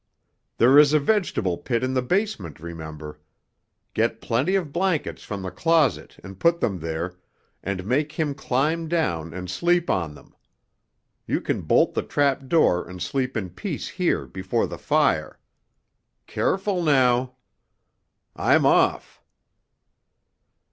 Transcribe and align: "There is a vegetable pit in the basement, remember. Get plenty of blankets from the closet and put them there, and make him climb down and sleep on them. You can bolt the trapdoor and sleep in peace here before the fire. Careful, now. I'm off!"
"There 0.57 0.79
is 0.79 0.93
a 0.93 0.99
vegetable 0.99 1.59
pit 1.59 1.83
in 1.83 1.93
the 1.93 2.01
basement, 2.01 2.59
remember. 2.59 3.19
Get 3.93 4.19
plenty 4.19 4.55
of 4.55 4.73
blankets 4.73 5.21
from 5.21 5.43
the 5.43 5.51
closet 5.51 6.17
and 6.23 6.39
put 6.39 6.59
them 6.59 6.79
there, 6.79 7.17
and 7.61 7.85
make 7.85 8.13
him 8.13 8.33
climb 8.33 8.87
down 8.87 9.31
and 9.31 9.47
sleep 9.47 9.91
on 9.91 10.15
them. 10.15 10.33
You 11.27 11.39
can 11.39 11.61
bolt 11.61 11.93
the 11.93 12.01
trapdoor 12.01 12.89
and 12.89 12.99
sleep 12.99 13.37
in 13.37 13.51
peace 13.51 13.87
here 13.89 14.25
before 14.25 14.65
the 14.65 14.79
fire. 14.79 15.37
Careful, 16.25 16.81
now. 16.81 17.35
I'm 18.35 18.65
off!" 18.65 19.21